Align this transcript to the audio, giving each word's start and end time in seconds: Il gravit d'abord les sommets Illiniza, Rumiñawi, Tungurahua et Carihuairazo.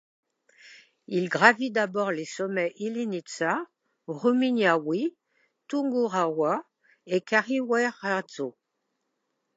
Il 1.05 1.29
gravit 1.29 1.69
d'abord 1.69 2.11
les 2.11 2.25
sommets 2.25 2.73
Illiniza, 2.77 3.67
Rumiñawi, 4.07 5.13
Tungurahua 5.67 6.65
et 7.05 7.21
Carihuairazo. 7.21 8.57